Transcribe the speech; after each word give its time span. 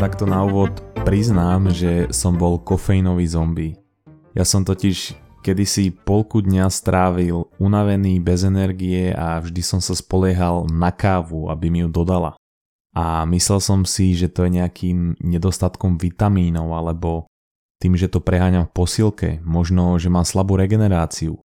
takto 0.00 0.24
na 0.24 0.48
úvod 0.48 0.80
priznám, 1.04 1.68
že 1.68 2.08
som 2.08 2.32
bol 2.32 2.56
kofeínový 2.56 3.28
zombie. 3.28 3.76
Ja 4.32 4.48
som 4.48 4.64
totiž 4.64 5.12
kedysi 5.44 5.92
polku 5.92 6.40
dňa 6.40 6.72
strávil 6.72 7.44
unavený, 7.60 8.16
bez 8.16 8.48
energie 8.48 9.12
a 9.12 9.36
vždy 9.36 9.60
som 9.60 9.76
sa 9.76 9.92
spoliehal 9.92 10.64
na 10.72 10.88
kávu, 10.88 11.52
aby 11.52 11.68
mi 11.68 11.84
ju 11.84 11.92
dodala. 11.92 12.32
A 12.96 13.28
myslel 13.28 13.60
som 13.60 13.84
si, 13.84 14.16
že 14.16 14.32
to 14.32 14.48
je 14.48 14.56
nejakým 14.56 15.20
nedostatkom 15.20 16.00
vitamínov 16.00 16.72
alebo 16.72 17.28
tým, 17.76 17.92
že 17.92 18.08
to 18.08 18.24
preháňam 18.24 18.72
v 18.72 18.72
posilke, 18.72 19.28
možno, 19.44 20.00
že 20.00 20.08
mám 20.08 20.24
slabú 20.24 20.56
regeneráciu. 20.56 21.44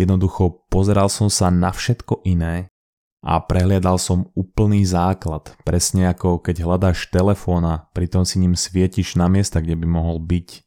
Jednoducho 0.00 0.64
pozeral 0.72 1.12
som 1.12 1.28
sa 1.28 1.52
na 1.52 1.68
všetko 1.68 2.24
iné 2.24 2.72
a 3.20 3.40
prehliadal 3.44 4.00
som 4.00 4.32
úplný 4.32 4.84
základ, 4.88 5.52
presne 5.64 6.08
ako 6.08 6.40
keď 6.40 6.64
hľadáš 6.64 7.12
telefón 7.12 7.68
a 7.68 7.84
pritom 7.92 8.24
si 8.24 8.40
ním 8.40 8.56
svietiš 8.56 9.20
na 9.20 9.28
miesta, 9.28 9.60
kde 9.60 9.76
by 9.76 9.86
mohol 9.86 10.18
byť. 10.24 10.64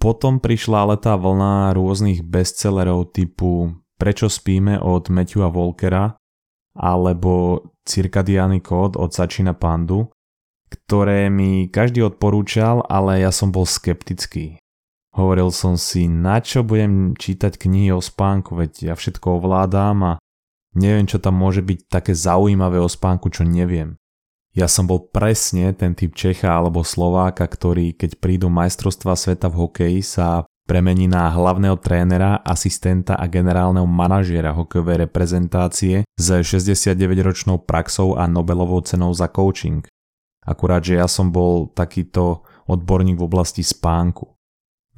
Potom 0.00 0.42
prišla 0.42 0.88
ale 0.88 0.96
tá 0.98 1.14
vlna 1.14 1.76
rôznych 1.76 2.26
bestsellerov 2.26 3.14
typu 3.14 3.82
Prečo 4.02 4.26
spíme 4.26 4.82
od 4.82 5.14
Matthewa 5.14 5.46
Volkera 5.46 6.18
alebo 6.74 7.62
Cirkadiány 7.86 8.58
kód 8.58 8.98
od 8.98 9.14
Sačina 9.14 9.54
Pandu, 9.54 10.10
ktoré 10.66 11.30
mi 11.30 11.70
každý 11.70 12.02
odporúčal, 12.02 12.82
ale 12.90 13.22
ja 13.22 13.30
som 13.30 13.54
bol 13.54 13.62
skeptický. 13.62 14.58
Hovoril 15.14 15.54
som 15.54 15.78
si, 15.78 16.10
na 16.10 16.42
čo 16.42 16.66
budem 16.66 17.14
čítať 17.14 17.54
knihy 17.54 17.94
o 17.94 18.02
spánku, 18.02 18.58
veď 18.58 18.90
ja 18.90 18.94
všetko 18.98 19.38
ovládam 19.38 20.02
a 20.02 20.12
Neviem, 20.72 21.04
čo 21.04 21.20
tam 21.20 21.36
môže 21.36 21.60
byť 21.60 21.78
také 21.92 22.12
zaujímavé 22.16 22.80
o 22.80 22.88
spánku, 22.88 23.28
čo 23.28 23.44
neviem. 23.44 24.00
Ja 24.52 24.68
som 24.68 24.84
bol 24.84 25.08
presne 25.08 25.72
ten 25.72 25.96
typ 25.96 26.12
Čecha 26.12 26.52
alebo 26.52 26.84
Slováka, 26.84 27.48
ktorý 27.48 27.96
keď 27.96 28.20
prídu 28.20 28.52
majstrovstva 28.52 29.16
sveta 29.16 29.48
v 29.48 29.64
hokeji 29.64 30.00
sa 30.04 30.44
premení 30.68 31.08
na 31.08 31.32
hlavného 31.32 31.80
trénera, 31.80 32.40
asistenta 32.44 33.16
a 33.16 33.28
generálneho 33.28 33.88
manažéra 33.88 34.52
hokejovej 34.52 35.08
reprezentácie 35.08 36.04
s 36.04 36.26
69-ročnou 36.28 37.64
praxou 37.64 38.16
a 38.20 38.28
Nobelovou 38.28 38.84
cenou 38.84 39.12
za 39.16 39.28
coaching. 39.28 39.84
Akurát, 40.44 40.84
že 40.84 41.00
ja 41.00 41.08
som 41.08 41.32
bol 41.32 41.70
takýto 41.72 42.44
odborník 42.68 43.18
v 43.18 43.26
oblasti 43.26 43.64
spánku. 43.64 44.36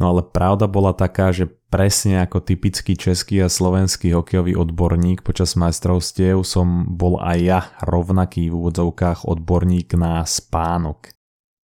No 0.03 0.11
ale 0.11 0.27
pravda 0.27 0.66
bola 0.66 0.91
taká, 0.91 1.31
že 1.31 1.47
presne 1.75 2.22
ako 2.22 2.39
typický 2.39 2.94
český 2.94 3.42
a 3.42 3.50
slovenský 3.50 4.14
hokejový 4.14 4.55
odborník 4.55 5.27
počas 5.27 5.58
majstrovstiev 5.58 6.47
som 6.47 6.86
bol 6.86 7.19
aj 7.19 7.39
ja 7.42 7.61
rovnaký 7.83 8.47
v 8.47 8.55
úvodzovkách 8.55 9.27
odborník 9.27 9.98
na 9.98 10.22
spánok. 10.22 11.11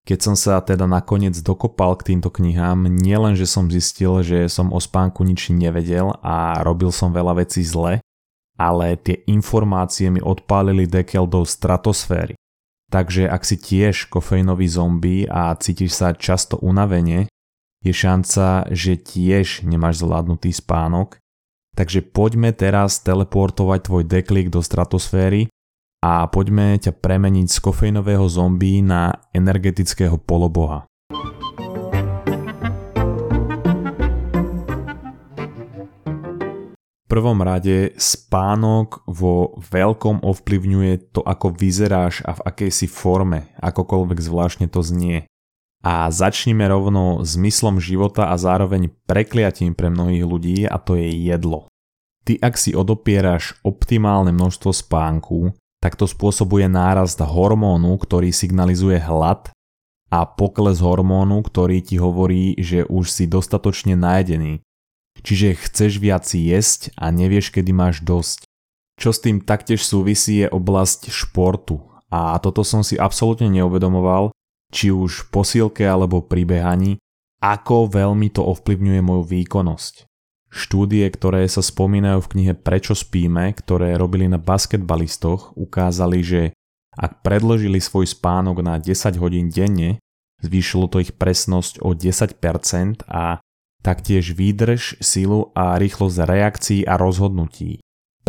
Keď 0.03 0.19
som 0.19 0.35
sa 0.35 0.59
teda 0.67 0.91
nakoniec 0.91 1.39
dokopal 1.39 1.95
k 1.95 2.11
týmto 2.11 2.27
knihám, 2.27 2.91
nielen, 2.91 3.39
že 3.39 3.47
som 3.47 3.71
zistil, 3.71 4.27
že 4.27 4.51
som 4.51 4.75
o 4.75 4.83
spánku 4.83 5.23
nič 5.23 5.55
nevedel 5.55 6.11
a 6.27 6.59
robil 6.67 6.91
som 6.91 7.15
veľa 7.15 7.47
vecí 7.47 7.63
zle, 7.63 8.03
ale 8.59 8.99
tie 8.99 9.23
informácie 9.31 10.11
mi 10.11 10.19
odpálili 10.19 10.91
dekel 10.91 11.31
do 11.31 11.47
stratosféry. 11.47 12.35
Takže 12.91 13.31
ak 13.31 13.47
si 13.47 13.63
tiež 13.63 14.11
kofeínový 14.11 14.67
zombie 14.67 15.23
a 15.31 15.55
cítiš 15.55 15.95
sa 15.95 16.11
často 16.11 16.59
unavene, 16.59 17.31
je 17.81 17.93
šanca, 17.97 18.69
že 18.69 19.01
tiež 19.01 19.65
nemáš 19.65 20.05
zvládnutý 20.05 20.53
spánok. 20.53 21.17
Takže 21.73 22.05
poďme 22.05 22.53
teraz 22.53 23.01
teleportovať 23.01 23.81
tvoj 23.89 24.03
deklik 24.05 24.53
do 24.53 24.61
stratosféry 24.61 25.49
a 26.05 26.29
poďme 26.29 26.77
ťa 26.77 26.93
premeniť 26.97 27.47
z 27.49 27.59
kofeínového 27.61 28.27
zombie 28.29 28.85
na 28.85 29.17
energetického 29.33 30.21
poloboha. 30.21 30.85
V 37.01 37.19
prvom 37.19 37.43
rade 37.43 37.91
spánok 37.99 39.03
vo 39.09 39.59
veľkom 39.59 40.23
ovplyvňuje 40.23 41.11
to, 41.11 41.27
ako 41.27 41.51
vyzeráš 41.51 42.23
a 42.23 42.39
v 42.39 42.45
akej 42.47 42.71
si 42.71 42.87
forme, 42.87 43.51
akokoľvek 43.59 44.19
zvláštne 44.23 44.67
to 44.71 44.79
znie. 44.79 45.30
A 45.81 46.13
začnime 46.13 46.69
rovno 46.69 47.25
zmyslom 47.25 47.81
života 47.81 48.29
a 48.29 48.37
zároveň 48.37 48.93
prekliatím 49.09 49.73
pre 49.73 49.89
mnohých 49.89 50.25
ľudí 50.29 50.59
a 50.69 50.77
to 50.77 51.01
je 51.01 51.09
jedlo. 51.09 51.73
Ty 52.29 52.37
ak 52.37 52.61
si 52.61 52.77
odopieraš 52.77 53.57
optimálne 53.65 54.29
množstvo 54.29 54.77
spánku, 54.77 55.57
tak 55.81 55.97
to 55.97 56.05
spôsobuje 56.05 56.69
nárast 56.69 57.17
hormónu, 57.17 57.97
ktorý 57.97 58.29
signalizuje 58.29 59.01
hlad 59.01 59.49
a 60.13 60.29
pokles 60.29 60.85
hormónu, 60.85 61.41
ktorý 61.41 61.81
ti 61.81 61.97
hovorí, 61.97 62.53
že 62.61 62.85
už 62.85 63.09
si 63.09 63.25
dostatočne 63.25 63.97
najedený. 63.97 64.61
Čiže 65.25 65.57
chceš 65.65 65.97
viac 65.97 66.29
jesť 66.29 66.93
a 67.01 67.09
nevieš, 67.09 67.57
kedy 67.57 67.73
máš 67.73 68.05
dosť. 68.05 68.45
Čo 69.01 69.17
s 69.17 69.23
tým 69.25 69.41
taktiež 69.41 69.81
súvisí 69.81 70.45
je 70.45 70.49
oblasť 70.53 71.09
športu. 71.09 71.81
A 72.13 72.37
toto 72.37 72.61
som 72.67 72.85
si 72.85 73.01
absolútne 73.01 73.49
neuvedomoval, 73.49 74.35
či 74.71 74.95
už 74.95 75.27
v 75.27 75.29
posilke 75.35 75.85
alebo 75.85 76.23
pri 76.23 76.47
behaní, 76.47 76.97
ako 77.43 77.91
veľmi 77.91 78.31
to 78.31 78.47
ovplyvňuje 78.47 79.01
moju 79.03 79.23
výkonnosť. 79.27 80.07
Štúdie, 80.51 81.07
ktoré 81.07 81.47
sa 81.47 81.63
spomínajú 81.63 82.27
v 82.27 82.31
knihe 82.35 82.55
Prečo 82.59 82.99
spíme, 82.99 83.55
ktoré 83.55 83.95
robili 83.95 84.27
na 84.27 84.43
basketbalistoch, 84.43 85.55
ukázali, 85.55 86.27
že 86.27 86.43
ak 86.99 87.23
predložili 87.23 87.79
svoj 87.79 88.11
spánok 88.11 88.67
na 88.67 88.83
10 88.83 89.15
hodín 89.23 89.47
denne, 89.47 90.03
zvýšilo 90.43 90.91
to 90.91 90.99
ich 90.99 91.15
presnosť 91.15 91.79
o 91.87 91.95
10% 91.95 93.07
a 93.07 93.39
taktiež 93.81 94.35
výdrž, 94.35 94.99
silu 94.99 95.55
a 95.55 95.79
rýchlosť 95.79 96.19
reakcií 96.27 96.81
a 96.83 96.99
rozhodnutí. 96.99 97.81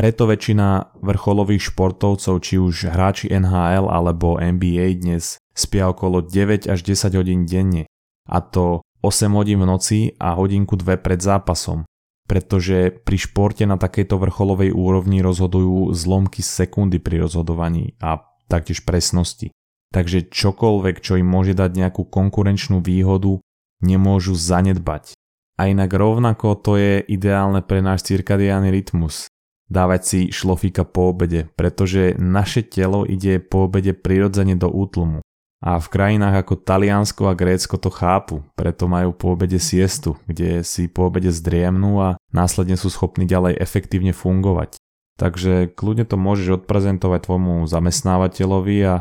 Preto 0.02 0.26
väčšina 0.26 0.98
vrcholových 0.98 1.70
športovcov, 1.70 2.42
či 2.42 2.58
už 2.58 2.90
hráči 2.90 3.30
NHL 3.30 3.86
alebo 3.86 4.42
NBA 4.42 4.98
dnes 4.98 5.38
spia 5.54 5.94
okolo 5.94 6.26
9 6.26 6.66
až 6.66 6.82
10 6.82 7.22
hodín 7.22 7.46
denne 7.46 7.86
a 8.26 8.42
to 8.42 8.82
8 9.06 9.30
hodín 9.38 9.62
v 9.62 9.70
noci 9.70 10.00
a 10.18 10.34
hodinku 10.34 10.74
2 10.74 10.98
pred 11.06 11.22
zápasom, 11.22 11.86
pretože 12.26 12.90
pri 13.06 13.18
športe 13.22 13.62
na 13.70 13.78
takejto 13.78 14.18
vrcholovej 14.18 14.74
úrovni 14.74 15.22
rozhodujú 15.22 15.94
zlomky 15.94 16.42
sekundy 16.42 16.98
pri 16.98 17.22
rozhodovaní 17.22 17.94
a 18.02 18.26
taktiež 18.50 18.82
presnosti. 18.82 19.54
Takže 19.94 20.34
čokoľvek, 20.34 20.98
čo 20.98 21.22
im 21.22 21.30
môže 21.30 21.54
dať 21.54 21.78
nejakú 21.78 22.10
konkurenčnú 22.10 22.82
výhodu, 22.82 23.38
nemôžu 23.86 24.34
zanedbať. 24.34 25.14
A 25.62 25.70
inak 25.70 25.94
rovnako 25.94 26.58
to 26.58 26.82
je 26.82 27.06
ideálne 27.06 27.62
pre 27.62 27.86
náš 27.86 28.10
cirkadiálny 28.10 28.74
rytmus. 28.74 29.30
Dávať 29.72 30.02
si 30.04 30.20
šlofíka 30.36 30.84
po 30.84 31.16
obede, 31.16 31.48
pretože 31.56 32.20
naše 32.20 32.60
telo 32.60 33.08
ide 33.08 33.40
po 33.40 33.72
obede 33.72 33.96
prirodzene 33.96 34.60
do 34.60 34.68
útlumu. 34.68 35.24
A 35.64 35.80
v 35.80 35.88
krajinách 35.88 36.44
ako 36.44 36.60
Taliansko 36.60 37.32
a 37.32 37.38
Grécko 37.38 37.80
to 37.80 37.88
chápu, 37.88 38.44
preto 38.60 38.92
majú 38.92 39.16
po 39.16 39.32
obede 39.32 39.64
siestu, 39.64 40.20
kde 40.28 40.68
si 40.68 40.92
po 40.92 41.08
obede 41.08 41.32
zdriemnú 41.32 42.04
a 42.04 42.20
následne 42.36 42.76
sú 42.76 42.92
schopní 42.92 43.24
ďalej 43.24 43.62
efektívne 43.64 44.12
fungovať. 44.12 44.76
Takže 45.16 45.72
kľudne 45.72 46.04
to 46.04 46.20
môžeš 46.20 46.66
odprezentovať 46.66 47.30
tvojmu 47.30 47.70
zamestnávateľovi 47.70 48.78
a 48.84 48.94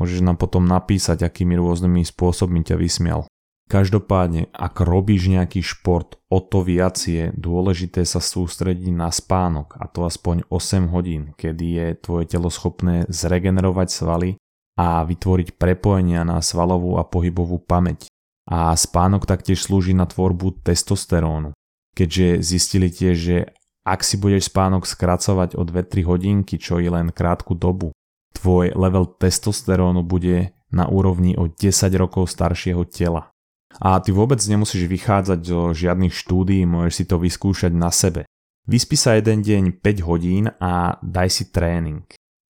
môžeš 0.00 0.24
nám 0.24 0.40
potom 0.40 0.64
napísať, 0.64 1.22
akými 1.22 1.60
rôznymi 1.60 2.02
spôsobmi 2.08 2.64
ťa 2.66 2.74
vysmial. 2.80 3.28
Každopádne, 3.68 4.48
ak 4.56 4.80
robíš 4.80 5.28
nejaký 5.28 5.60
šport, 5.60 6.16
o 6.32 6.40
to 6.40 6.64
viac 6.64 6.96
je 7.04 7.28
dôležité 7.36 8.00
sa 8.08 8.16
sústrediť 8.16 8.88
na 8.96 9.12
spánok, 9.12 9.76
a 9.76 9.84
to 9.84 10.08
aspoň 10.08 10.48
8 10.48 10.88
hodín, 10.88 11.36
kedy 11.36 11.66
je 11.76 11.86
tvoje 12.00 12.32
telo 12.32 12.48
schopné 12.48 13.04
zregenerovať 13.12 13.88
svaly 13.92 14.30
a 14.80 15.04
vytvoriť 15.04 15.60
prepojenia 15.60 16.24
na 16.24 16.40
svalovú 16.40 16.96
a 16.96 17.04
pohybovú 17.04 17.60
pamäť. 17.60 18.08
A 18.48 18.72
spánok 18.72 19.28
taktiež 19.28 19.60
slúži 19.60 19.92
na 19.92 20.08
tvorbu 20.08 20.64
testosterónu, 20.64 21.52
keďže 21.92 22.40
zistili 22.40 22.88
tiež, 22.88 23.16
že 23.20 23.52
ak 23.84 24.00
si 24.00 24.16
budeš 24.16 24.48
spánok 24.48 24.88
skracovať 24.88 25.60
o 25.60 25.68
2-3 25.68 26.08
hodinky, 26.08 26.56
čo 26.56 26.80
je 26.80 26.88
len 26.88 27.12
krátku 27.12 27.52
dobu, 27.52 27.92
tvoj 28.32 28.72
level 28.72 29.04
testosterónu 29.04 30.00
bude 30.08 30.56
na 30.72 30.88
úrovni 30.88 31.36
o 31.36 31.52
10 31.52 31.68
rokov 32.00 32.32
staršieho 32.32 32.88
tela. 32.88 33.28
A 33.78 34.02
ty 34.02 34.10
vôbec 34.10 34.42
nemusíš 34.42 34.90
vychádzať 34.90 35.40
zo 35.42 35.70
žiadnych 35.70 36.14
štúdií, 36.14 36.66
môžeš 36.66 36.94
si 36.94 37.04
to 37.06 37.16
vyskúšať 37.22 37.72
na 37.74 37.94
sebe. 37.94 38.26
Vyspí 38.66 38.98
sa 38.98 39.14
jeden 39.14 39.40
deň 39.40 39.80
5 39.80 40.08
hodín 40.08 40.50
a 40.58 40.98
daj 41.00 41.28
si 41.30 41.44
tréning 41.48 42.04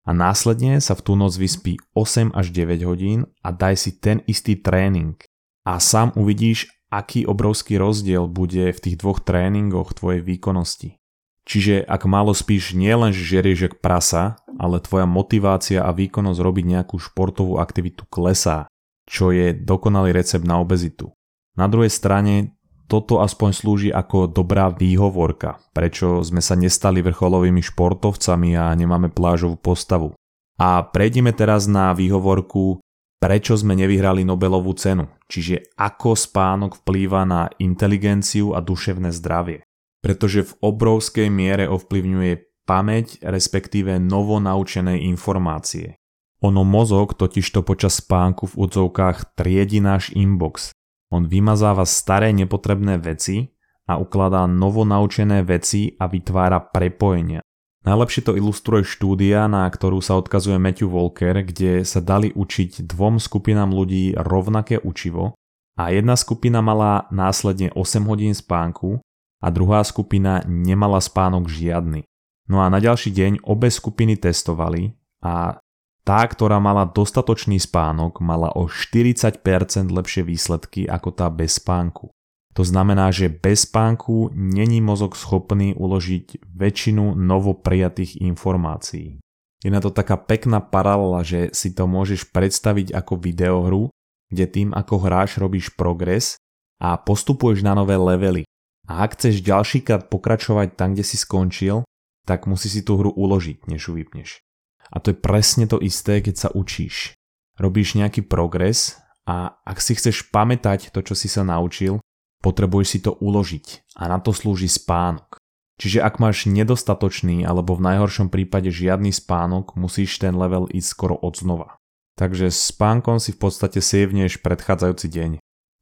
a 0.07 0.15
následne 0.15 0.79
sa 0.79 0.95
v 0.95 1.03
tú 1.03 1.13
noc 1.19 1.35
vyspí 1.35 1.75
8 1.91 2.31
až 2.31 2.55
9 2.55 2.79
hodín 2.87 3.19
a 3.43 3.51
daj 3.51 3.75
si 3.75 3.91
ten 3.99 4.23
istý 4.23 4.55
tréning. 4.55 5.19
A 5.67 5.83
sám 5.83 6.15
uvidíš, 6.15 6.71
aký 6.87 7.27
obrovský 7.27 7.75
rozdiel 7.75 8.31
bude 8.31 8.71
v 8.71 8.79
tých 8.79 8.95
dvoch 9.03 9.19
tréningoch 9.19 9.91
tvojej 9.91 10.23
výkonnosti. 10.23 10.95
Čiže 11.43 11.83
ak 11.83 12.07
málo 12.07 12.31
spíš, 12.31 12.71
nielen 12.71 13.11
že 13.11 13.27
žerieš 13.27 13.59
jak 13.67 13.75
prasa, 13.83 14.39
ale 14.55 14.79
tvoja 14.79 15.03
motivácia 15.03 15.83
a 15.83 15.91
výkonnosť 15.91 16.39
robiť 16.39 16.65
nejakú 16.65 16.95
športovú 16.95 17.59
aktivitu 17.59 18.07
klesá. 18.07 18.71
čo 19.07 19.31
je 19.31 19.55
dokonalý 19.55 20.11
recept 20.11 20.43
na 20.43 20.59
obezitu. 20.59 21.15
Na 21.57 21.65
druhej 21.65 21.89
strane 21.89 22.53
toto 22.87 23.19
aspoň 23.19 23.49
slúži 23.51 23.89
ako 23.91 24.31
dobrá 24.31 24.71
výhovorka, 24.71 25.59
prečo 25.75 26.23
sme 26.23 26.39
sa 26.39 26.55
nestali 26.55 27.03
vrcholovými 27.03 27.59
športovcami 27.59 28.55
a 28.55 28.71
nemáme 28.71 29.11
plážovú 29.11 29.59
postavu. 29.59 30.15
A 30.57 30.85
prejdime 30.87 31.35
teraz 31.35 31.67
na 31.67 31.91
výhovorku, 31.91 32.79
prečo 33.19 33.59
sme 33.59 33.75
nevyhrali 33.75 34.23
Nobelovú 34.23 34.71
cenu, 34.73 35.11
čiže 35.27 35.73
ako 35.75 36.15
spánok 36.15 36.81
vplýva 36.81 37.27
na 37.27 37.51
inteligenciu 37.59 38.55
a 38.55 38.63
duševné 38.63 39.11
zdravie. 39.11 39.67
Pretože 39.99 40.47
v 40.47 40.53
obrovskej 40.63 41.27
miere 41.27 41.67
ovplyvňuje 41.67 42.63
pamäť, 42.63 43.19
respektíve 43.19 43.99
novonaučené 43.99 45.03
informácie. 45.11 45.99
Ono 46.45 46.61
mozog 46.61 47.17
totižto 47.17 47.65
počas 47.65 47.97
spánku 47.97 48.45
v 48.53 48.69
údzovkách 48.69 49.33
triedi 49.33 49.81
náš 49.81 50.13
inbox 50.13 50.76
on 51.13 51.27
vymazáva 51.27 51.87
staré 51.87 52.35
nepotrebné 52.35 52.99
veci 52.99 53.47
a 53.87 53.95
ukladá 53.95 54.43
novonaučené 54.45 55.43
veci 55.47 55.95
a 55.95 56.11
vytvára 56.11 56.59
prepojenia. 56.59 57.39
Najlepšie 57.87 58.21
to 58.27 58.35
ilustruje 58.35 58.83
štúdia, 58.83 59.47
na 59.47 59.63
ktorú 59.63 60.03
sa 60.03 60.19
odkazuje 60.19 60.59
Matthew 60.59 60.91
Walker, 60.91 61.39
kde 61.39 61.87
sa 61.87 62.03
dali 62.03 62.35
učiť 62.35 62.83
dvom 62.83 63.15
skupinám 63.15 63.71
ľudí 63.71 64.11
rovnaké 64.19 64.83
učivo 64.83 65.39
a 65.79 65.93
jedna 65.95 66.19
skupina 66.19 66.59
mala 66.59 67.07
následne 67.15 67.71
8 67.71 68.03
hodín 68.03 68.35
spánku 68.35 68.99
a 69.39 69.47
druhá 69.53 69.85
skupina 69.87 70.43
nemala 70.43 70.99
spánok 70.99 71.47
žiadny. 71.47 72.03
No 72.51 72.59
a 72.59 72.67
na 72.67 72.83
ďalší 72.83 73.13
deň 73.13 73.47
obe 73.47 73.71
skupiny 73.71 74.19
testovali 74.19 74.91
a 75.23 75.61
tá, 76.07 76.23
ktorá 76.23 76.63
mala 76.63 76.87
dostatočný 76.87 77.59
spánok, 77.59 78.23
mala 78.23 78.55
o 78.55 78.71
40% 78.71 79.43
lepšie 79.91 80.23
výsledky 80.23 80.87
ako 80.87 81.11
tá 81.11 81.27
bez 81.27 81.59
spánku. 81.59 82.15
To 82.55 82.63
znamená, 82.63 83.11
že 83.11 83.27
bez 83.27 83.67
spánku 83.67 84.31
není 84.31 84.79
mozog 84.79 85.19
schopný 85.19 85.75
uložiť 85.75 86.47
väčšinu 86.47 87.11
novoprijatých 87.13 88.23
informácií. 88.23 89.19
Je 89.61 89.69
na 89.69 89.83
to 89.83 89.91
taká 89.91 90.15
pekná 90.15 90.63
paralela, 90.63 91.27
že 91.27 91.51
si 91.51 91.75
to 91.75 91.85
môžeš 91.85 92.31
predstaviť 92.31 92.95
ako 92.95 93.19
videohru, 93.19 93.91
kde 94.31 94.45
tým 94.47 94.69
ako 94.71 94.95
hráš 95.03 95.43
robíš 95.43 95.75
progres 95.75 96.39
a 96.79 96.95
postupuješ 96.95 97.67
na 97.67 97.75
nové 97.75 97.99
levely. 97.99 98.47
A 98.87 99.03
ak 99.03 99.19
chceš 99.19 99.43
ďalšíkrát 99.43 100.07
pokračovať 100.07 100.79
tam, 100.79 100.95
kde 100.95 101.03
si 101.03 101.19
skončil, 101.19 101.83
tak 102.23 102.47
musí 102.47 102.71
si 102.71 102.79
tú 102.79 102.95
hru 102.95 103.11
uložiť, 103.11 103.67
než 103.67 103.91
ju 103.91 103.99
vypneš. 103.99 104.46
A 104.91 105.03
to 105.03 105.11
je 105.11 105.17
presne 105.17 105.67
to 105.67 105.77
isté, 105.81 106.23
keď 106.23 106.35
sa 106.47 106.49
učíš. 106.53 107.17
Robíš 107.59 107.97
nejaký 107.97 108.23
progres 108.23 109.01
a 109.27 109.59
ak 109.67 109.81
si 109.83 109.97
chceš 109.97 110.29
pamätať 110.31 110.93
to, 110.93 111.03
čo 111.03 111.13
si 111.17 111.27
sa 111.27 111.43
naučil, 111.43 111.99
potrebuješ 112.39 112.87
si 112.87 112.99
to 113.03 113.17
uložiť 113.17 113.97
a 113.99 114.07
na 114.07 114.21
to 114.21 114.31
slúži 114.31 114.69
spánok. 114.71 115.41
Čiže 115.77 116.01
ak 116.01 116.17
máš 116.17 116.49
nedostatočný 116.49 117.45
alebo 117.45 117.77
v 117.77 117.85
najhoršom 117.85 118.33
prípade 118.33 118.73
žiadny 118.73 119.13
spánok, 119.13 119.77
musíš 119.77 120.17
ten 120.17 120.33
level 120.33 120.65
ísť 120.73 120.89
skoro 120.89 121.15
od 121.17 121.37
znova. 121.37 121.77
Takže 122.17 122.49
spánkom 122.49 123.21
si 123.21 123.29
v 123.29 123.45
podstate 123.45 123.77
sievneš 123.77 124.41
predchádzajúci 124.41 125.07
deň. 125.07 125.31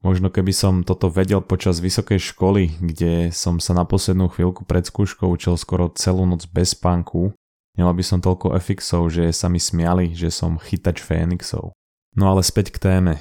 Možno 0.03 0.27
keby 0.27 0.51
som 0.51 0.83
toto 0.83 1.07
vedel 1.07 1.39
počas 1.39 1.79
vysokej 1.79 2.19
školy, 2.19 2.75
kde 2.83 3.31
som 3.31 3.63
sa 3.63 3.71
na 3.71 3.87
poslednú 3.87 4.27
chvíľku 4.27 4.67
pred 4.67 4.83
skúškou 4.83 5.31
učil 5.31 5.55
skoro 5.55 5.87
celú 5.95 6.27
noc 6.27 6.43
bez 6.51 6.75
spánku, 6.75 7.31
Nemal 7.75 7.95
by 7.95 8.03
som 8.07 8.23
toľko 8.23 8.55
efixov, 8.55 9.11
že 9.11 9.35
sa 9.35 9.51
mi 9.51 9.59
smiali, 9.59 10.15
že 10.15 10.31
som 10.31 10.55
chytač 10.55 11.03
Fénixov. 11.03 11.75
No 12.15 12.31
ale 12.31 12.41
späť 12.43 12.71
k 12.71 12.79
téme. 12.79 13.13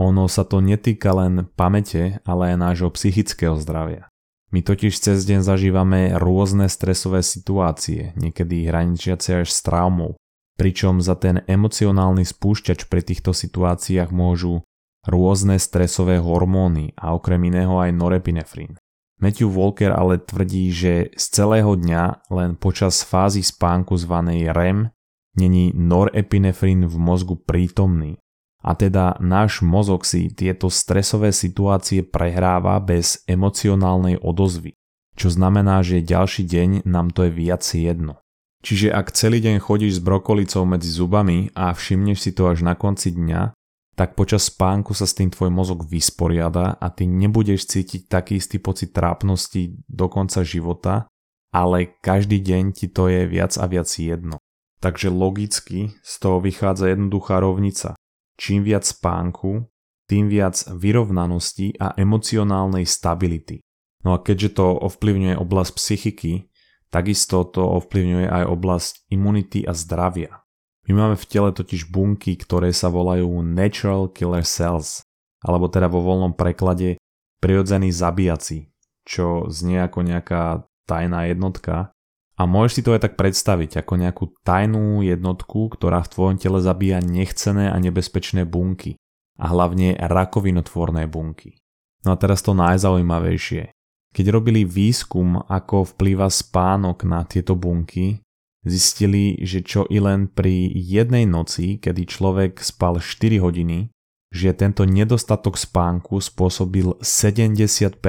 Ono 0.00 0.30
sa 0.30 0.48
to 0.48 0.64
netýka 0.64 1.12
len 1.12 1.50
pamäte, 1.58 2.24
ale 2.24 2.54
aj 2.54 2.56
nášho 2.56 2.88
psychického 2.94 3.58
zdravia. 3.60 4.08
My 4.48 4.64
totiž 4.64 4.96
cez 4.96 5.28
deň 5.28 5.44
zažívame 5.44 6.16
rôzne 6.16 6.72
stresové 6.72 7.20
situácie, 7.20 8.16
niekedy 8.16 8.64
hraničiace 8.64 9.44
až 9.44 9.52
s 9.52 9.60
traumou, 9.60 10.16
pričom 10.56 11.04
za 11.04 11.12
ten 11.20 11.44
emocionálny 11.44 12.24
spúšťač 12.24 12.88
pri 12.88 13.04
týchto 13.04 13.36
situáciách 13.36 14.08
môžu 14.08 14.64
rôzne 15.04 15.60
stresové 15.60 16.16
hormóny 16.16 16.96
a 16.96 17.12
okrem 17.12 17.44
iného 17.44 17.76
aj 17.76 17.92
norepinefrín. 17.92 18.80
Matthew 19.18 19.50
Walker 19.50 19.90
ale 19.90 20.22
tvrdí, 20.22 20.70
že 20.70 21.10
z 21.18 21.24
celého 21.34 21.74
dňa 21.74 22.30
len 22.30 22.54
počas 22.54 23.02
fázy 23.02 23.42
spánku 23.42 23.98
zvanej 23.98 24.54
REM 24.54 24.94
není 25.34 25.74
norepinefrín 25.74 26.86
v 26.86 26.96
mozgu 26.98 27.34
prítomný. 27.34 28.18
A 28.62 28.74
teda 28.74 29.14
náš 29.22 29.62
mozog 29.62 30.02
si 30.02 30.30
tieto 30.34 30.66
stresové 30.66 31.30
situácie 31.30 32.02
prehráva 32.02 32.78
bez 32.82 33.22
emocionálnej 33.30 34.18
odozvy, 34.18 34.74
čo 35.14 35.30
znamená, 35.30 35.82
že 35.86 36.02
ďalší 36.02 36.42
deň 36.42 36.68
nám 36.86 37.14
to 37.14 37.26
je 37.26 37.32
viac 37.34 37.62
jedno. 37.62 38.18
Čiže 38.58 38.90
ak 38.90 39.14
celý 39.14 39.38
deň 39.38 39.62
chodíš 39.62 39.98
s 39.98 40.04
brokolicou 40.04 40.66
medzi 40.66 40.90
zubami 40.90 41.54
a 41.54 41.70
všimneš 41.70 42.18
si 42.18 42.30
to 42.34 42.50
až 42.50 42.66
na 42.66 42.74
konci 42.74 43.14
dňa, 43.14 43.54
tak 43.98 44.14
počas 44.14 44.46
spánku 44.46 44.94
sa 44.94 45.10
s 45.10 45.18
tým 45.18 45.26
tvoj 45.26 45.50
mozog 45.50 45.82
vysporiada 45.82 46.78
a 46.78 46.86
ty 46.86 47.10
nebudeš 47.10 47.66
cítiť 47.66 48.06
taký 48.06 48.38
istý 48.38 48.62
pocit 48.62 48.94
trápnosti 48.94 49.74
do 49.90 50.06
konca 50.06 50.46
života, 50.46 51.10
ale 51.50 51.98
každý 51.98 52.38
deň 52.38 52.78
ti 52.78 52.86
to 52.86 53.10
je 53.10 53.26
viac 53.26 53.58
a 53.58 53.66
viac 53.66 53.90
jedno. 53.90 54.38
Takže 54.78 55.10
logicky 55.10 55.90
z 55.98 56.14
toho 56.22 56.38
vychádza 56.38 56.94
jednoduchá 56.94 57.42
rovnica. 57.42 57.98
Čím 58.38 58.62
viac 58.62 58.86
spánku, 58.86 59.66
tým 60.06 60.30
viac 60.30 60.62
vyrovnanosti 60.70 61.74
a 61.82 61.98
emocionálnej 61.98 62.86
stability. 62.86 63.66
No 64.06 64.14
a 64.14 64.22
keďže 64.22 64.62
to 64.62 64.78
ovplyvňuje 64.78 65.34
oblasť 65.34 65.70
psychiky, 65.74 66.54
takisto 66.94 67.42
to 67.50 67.66
ovplyvňuje 67.82 68.30
aj 68.30 68.44
oblasť 68.46 68.92
imunity 69.10 69.66
a 69.66 69.74
zdravia. 69.74 70.46
My 70.88 71.04
máme 71.04 71.20
v 71.20 71.28
tele 71.28 71.52
totiž 71.52 71.92
bunky, 71.92 72.32
ktoré 72.40 72.72
sa 72.72 72.88
volajú 72.88 73.28
Natural 73.44 74.08
Killer 74.08 74.42
Cells, 74.48 75.04
alebo 75.44 75.68
teda 75.68 75.84
vo 75.92 76.00
voľnom 76.00 76.32
preklade 76.32 76.96
prirodzený 77.44 77.92
zabíjaci, 77.92 78.72
čo 79.04 79.52
znie 79.52 79.84
ako 79.84 80.00
nejaká 80.00 80.64
tajná 80.88 81.28
jednotka. 81.28 81.92
A 82.40 82.46
môžeš 82.48 82.72
si 82.72 82.82
to 82.86 82.96
aj 82.96 83.04
tak 83.04 83.14
predstaviť 83.20 83.84
ako 83.84 83.92
nejakú 84.00 84.24
tajnú 84.46 85.04
jednotku, 85.04 85.68
ktorá 85.74 86.00
v 86.06 86.12
tvojom 86.14 86.36
tele 86.40 86.58
zabíja 86.64 87.04
nechcené 87.04 87.68
a 87.68 87.76
nebezpečné 87.76 88.48
bunky. 88.48 88.96
A 89.38 89.54
hlavne 89.54 89.94
rakovinotvorné 89.98 91.06
bunky. 91.06 91.62
No 92.02 92.14
a 92.14 92.16
teraz 92.18 92.42
to 92.42 92.58
najzaujímavejšie. 92.58 93.70
Keď 94.14 94.26
robili 94.34 94.64
výskum, 94.64 95.44
ako 95.46 95.94
vplýva 95.94 96.26
spánok 96.26 97.06
na 97.06 97.22
tieto 97.22 97.54
bunky, 97.54 98.18
Zistili, 98.66 99.38
že 99.46 99.62
čo 99.62 99.86
i 99.86 100.02
len 100.02 100.26
pri 100.26 100.70
jednej 100.74 101.24
noci, 101.30 101.78
kedy 101.78 102.02
človek 102.10 102.52
spal 102.58 102.98
4 102.98 103.38
hodiny, 103.38 103.94
že 104.28 104.52
tento 104.52 104.84
nedostatok 104.84 105.56
spánku 105.56 106.20
spôsobil 106.20 106.98
70% 107.00 108.02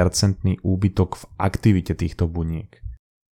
úbytok 0.60 1.10
v 1.16 1.24
aktivite 1.40 1.96
týchto 1.96 2.28
buniek. 2.28 2.82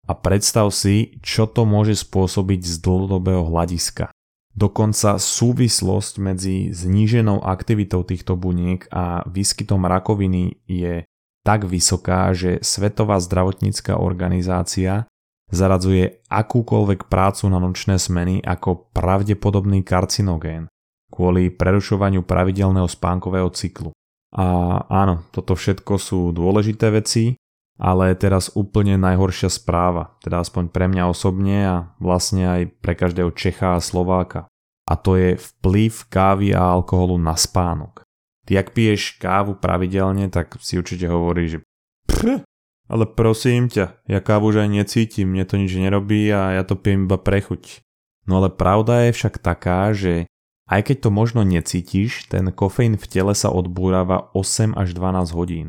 A 0.06 0.14
predstav 0.14 0.70
si, 0.70 1.18
čo 1.18 1.50
to 1.50 1.66
môže 1.66 1.98
spôsobiť 2.06 2.60
z 2.62 2.74
dlhodobého 2.78 3.42
hľadiska. 3.42 4.14
Dokonca 4.56 5.18
súvislosť 5.18 6.14
medzi 6.22 6.70
zníženou 6.72 7.42
aktivitou 7.42 8.06
týchto 8.06 8.38
buniek 8.38 8.86
a 8.88 9.26
výskytom 9.26 9.84
rakoviny 9.84 10.62
je 10.64 11.04
tak 11.44 11.66
vysoká, 11.66 12.32
že 12.32 12.62
Svetová 12.62 13.18
zdravotnícká 13.20 13.98
organizácia 13.98 15.10
zaradzuje 15.50 16.26
akúkoľvek 16.26 17.06
prácu 17.06 17.46
na 17.46 17.62
nočné 17.62 17.98
smeny 18.00 18.42
ako 18.42 18.90
pravdepodobný 18.90 19.86
karcinogén 19.86 20.66
kvôli 21.10 21.54
prerušovaniu 21.54 22.26
pravidelného 22.26 22.86
spánkového 22.90 23.48
cyklu. 23.54 23.94
A 24.34 24.44
áno, 24.90 25.24
toto 25.30 25.54
všetko 25.54 25.96
sú 25.96 26.20
dôležité 26.34 26.92
veci, 26.92 27.38
ale 27.78 28.16
teraz 28.16 28.52
úplne 28.52 28.98
najhoršia 29.00 29.48
správa, 29.52 30.16
teda 30.20 30.42
aspoň 30.42 30.72
pre 30.72 30.90
mňa 30.90 31.04
osobne 31.08 31.58
a 31.64 31.76
vlastne 32.02 32.44
aj 32.44 32.62
pre 32.80 32.92
každého 32.98 33.32
Čecha 33.32 33.78
a 33.78 33.84
Slováka. 33.84 34.48
A 34.86 34.94
to 34.94 35.18
je 35.18 35.34
vplyv 35.36 35.92
kávy 36.10 36.54
a 36.54 36.62
alkoholu 36.62 37.18
na 37.18 37.34
spánok. 37.34 38.06
Ty 38.46 38.62
ak 38.62 38.72
piješ 38.76 39.18
kávu 39.18 39.58
pravidelne, 39.58 40.30
tak 40.30 40.54
si 40.62 40.78
určite 40.78 41.10
hovorí, 41.10 41.50
že 41.50 41.58
pr, 42.06 42.46
ale 42.86 43.04
prosím 43.06 43.66
ťa, 43.66 44.06
ja 44.06 44.18
kávu 44.22 44.54
už 44.54 44.66
aj 44.66 44.70
necítim, 44.70 45.34
mne 45.34 45.44
to 45.46 45.58
nič 45.58 45.74
nerobí 45.74 46.30
a 46.30 46.54
ja 46.54 46.62
to 46.62 46.78
pijem 46.78 47.10
iba 47.10 47.18
prechuť. 47.18 47.82
No 48.26 48.42
ale 48.42 48.50
pravda 48.50 49.06
je 49.06 49.10
však 49.14 49.42
taká, 49.42 49.90
že 49.94 50.26
aj 50.66 50.90
keď 50.90 50.96
to 51.06 51.10
možno 51.14 51.46
necítiš, 51.46 52.26
ten 52.26 52.50
kofeín 52.50 52.98
v 52.98 53.06
tele 53.06 53.34
sa 53.38 53.54
odbúrava 53.54 54.34
8 54.34 54.74
až 54.74 54.98
12 54.98 55.30
hodín. 55.34 55.68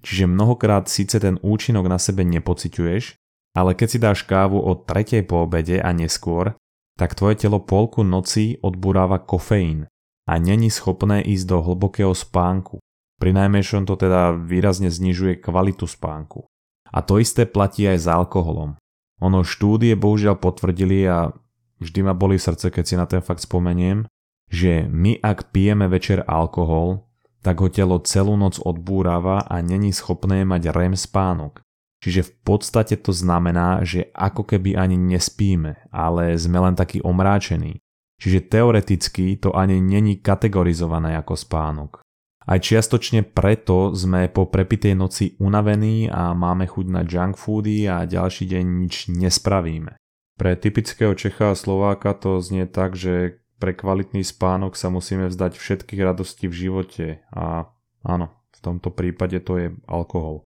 Čiže 0.00 0.24
mnohokrát 0.24 0.88
síce 0.88 1.20
ten 1.20 1.36
účinok 1.44 1.84
na 1.84 2.00
sebe 2.00 2.24
nepociťuješ, 2.24 3.16
ale 3.56 3.76
keď 3.76 3.88
si 3.88 3.98
dáš 4.00 4.24
kávu 4.24 4.56
o 4.56 4.72
tretej 4.72 5.26
po 5.28 5.44
obede 5.44 5.80
a 5.80 5.92
neskôr, 5.92 6.56
tak 6.96 7.12
tvoje 7.14 7.44
telo 7.44 7.60
polku 7.60 8.02
noci 8.02 8.56
odburáva 8.64 9.20
kofeín. 9.20 9.86
a 10.28 10.36
není 10.36 10.68
schopné 10.68 11.24
ísť 11.24 11.46
do 11.48 11.58
hlbokého 11.64 12.12
spánku. 12.12 12.84
Pri 13.16 13.32
najmenšom 13.32 13.88
to 13.88 13.96
teda 13.96 14.36
výrazne 14.36 14.92
znižuje 14.92 15.40
kvalitu 15.40 15.88
spánku. 15.88 16.44
A 16.92 17.04
to 17.04 17.20
isté 17.20 17.44
platí 17.44 17.84
aj 17.84 17.98
s 18.02 18.06
alkoholom. 18.08 18.78
Ono 19.18 19.40
štúdie 19.42 19.98
bohužiaľ 19.98 20.38
potvrdili 20.38 21.04
a 21.04 21.34
vždy 21.82 22.00
ma 22.06 22.14
boli 22.14 22.38
srdce, 22.38 22.70
keď 22.70 22.84
si 22.86 22.94
na 22.94 23.06
ten 23.06 23.20
fakt 23.20 23.42
spomeniem, 23.42 24.06
že 24.48 24.88
my 24.88 25.20
ak 25.20 25.52
pijeme 25.52 25.90
večer 25.90 26.24
alkohol, 26.24 27.08
tak 27.44 27.60
ho 27.62 27.68
telo 27.70 28.02
celú 28.02 28.34
noc 28.34 28.58
odbúrava 28.58 29.46
a 29.46 29.62
není 29.62 29.94
schopné 29.94 30.42
mať 30.42 30.74
REM 30.74 30.94
spánok. 30.98 31.62
Čiže 31.98 32.30
v 32.30 32.32
podstate 32.46 32.94
to 32.98 33.10
znamená, 33.10 33.82
že 33.82 34.06
ako 34.14 34.46
keby 34.46 34.78
ani 34.78 34.94
nespíme, 34.94 35.90
ale 35.90 36.38
sme 36.38 36.62
len 36.62 36.78
takí 36.78 37.02
omráčení. 37.02 37.82
Čiže 38.18 38.50
teoreticky 38.50 39.38
to 39.38 39.54
ani 39.54 39.78
není 39.82 40.18
kategorizované 40.18 41.14
ako 41.18 41.34
spánok. 41.38 42.02
Aj 42.48 42.56
čiastočne 42.56 43.28
preto 43.28 43.92
sme 43.92 44.32
po 44.32 44.48
prepitej 44.48 44.96
noci 44.96 45.36
unavení 45.36 46.08
a 46.08 46.32
máme 46.32 46.64
chuť 46.64 46.86
na 46.88 47.04
junk 47.04 47.36
foody 47.36 47.84
a 47.84 48.08
ďalší 48.08 48.48
deň 48.48 48.64
nič 48.64 49.12
nespravíme. 49.12 50.00
Pre 50.40 50.52
typického 50.56 51.12
Čecha 51.12 51.52
a 51.52 51.58
Slováka 51.58 52.16
to 52.16 52.40
znie 52.40 52.64
tak, 52.64 52.96
že 52.96 53.44
pre 53.60 53.76
kvalitný 53.76 54.24
spánok 54.24 54.80
sa 54.80 54.88
musíme 54.88 55.28
vzdať 55.28 55.60
všetkých 55.60 56.00
radostí 56.00 56.48
v 56.48 56.56
živote 56.56 57.06
a 57.36 57.68
áno, 58.00 58.32
v 58.56 58.58
tomto 58.64 58.96
prípade 58.96 59.44
to 59.44 59.60
je 59.60 59.68
alkohol. 59.84 60.48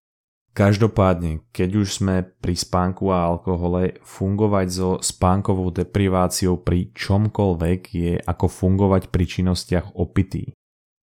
Každopádne, 0.55 1.47
keď 1.55 1.71
už 1.79 2.03
sme 2.03 2.27
pri 2.27 2.55
spánku 2.59 3.11
a 3.15 3.27
alkohole, 3.27 4.03
fungovať 4.03 4.67
so 4.71 4.91
spánkovou 4.99 5.71
depriváciou 5.71 6.59
pri 6.59 6.91
čomkoľvek 6.91 7.81
je 7.91 8.13
ako 8.19 8.47
fungovať 8.51 9.15
pri 9.15 9.25
činnostiach 9.31 9.95
opitý. 9.95 10.55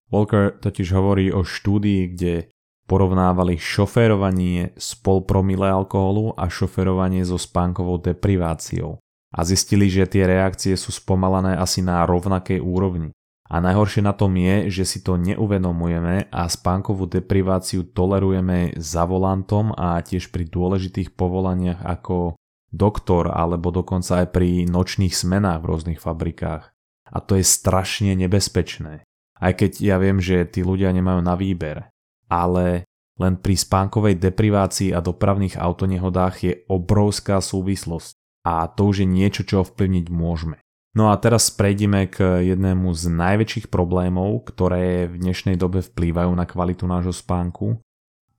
Walker 0.10 0.58
totiž 0.58 0.90
hovorí 0.94 1.30
o 1.30 1.46
štúdii, 1.46 2.02
kde 2.14 2.34
porovnávali 2.90 3.62
šoférovanie 3.62 4.74
s 4.74 4.98
pol 4.98 5.22
promile 5.22 5.70
alkoholu 5.70 6.34
a 6.34 6.50
šoférovanie 6.50 7.22
so 7.22 7.38
spánkovou 7.38 8.02
depriváciou. 8.02 8.98
A 9.30 9.46
zistili, 9.46 9.94
že 9.94 10.10
tie 10.10 10.26
reakcie 10.26 10.74
sú 10.74 10.90
spomalané 10.90 11.54
asi 11.54 11.86
na 11.86 12.02
rovnakej 12.02 12.58
úrovni. 12.58 13.14
A 13.50 13.62
najhoršie 13.62 14.06
na 14.06 14.14
tom 14.14 14.34
je, 14.38 14.70
že 14.74 14.86
si 14.86 15.00
to 15.02 15.18
neuvedomujeme 15.18 16.30
a 16.30 16.42
spánkovú 16.50 17.10
depriváciu 17.10 17.82
tolerujeme 17.82 18.78
za 18.78 19.06
volantom 19.10 19.74
a 19.74 20.02
tiež 20.02 20.30
pri 20.34 20.46
dôležitých 20.50 21.14
povolaniach 21.18 21.82
ako 21.82 22.38
doktor 22.70 23.34
alebo 23.34 23.74
dokonca 23.74 24.22
aj 24.22 24.28
pri 24.34 24.70
nočných 24.70 25.14
smenách 25.14 25.66
v 25.66 25.70
rôznych 25.70 26.00
fabrikách. 26.02 26.70
A 27.10 27.18
to 27.26 27.42
je 27.42 27.46
strašne 27.46 28.14
nebezpečné. 28.14 29.09
Aj 29.40 29.56
keď 29.56 29.72
ja 29.80 29.96
viem, 29.98 30.20
že 30.20 30.44
tí 30.44 30.62
ľudia 30.62 30.92
nemajú 30.92 31.24
na 31.24 31.34
výber. 31.40 31.88
Ale 32.28 32.84
len 33.20 33.36
pri 33.36 33.56
spánkovej 33.56 34.16
deprivácii 34.20 34.96
a 34.96 35.04
dopravných 35.04 35.60
autonehodách 35.60 36.36
je 36.44 36.54
obrovská 36.72 37.44
súvislosť. 37.44 38.16
A 38.48 38.68
to 38.72 38.92
už 38.92 39.04
je 39.04 39.08
niečo, 39.08 39.44
čo 39.44 39.68
ovplyvniť 39.68 40.08
môžeme. 40.08 40.64
No 40.96 41.14
a 41.14 41.20
teraz 41.22 41.54
prejdeme 41.54 42.10
k 42.10 42.42
jednému 42.50 42.90
z 42.96 43.14
najväčších 43.14 43.68
problémov, 43.70 44.48
ktoré 44.50 45.06
v 45.06 45.22
dnešnej 45.22 45.60
dobe 45.60 45.86
vplývajú 45.86 46.32
na 46.34 46.50
kvalitu 46.50 46.90
nášho 46.90 47.14
spánku. 47.14 47.78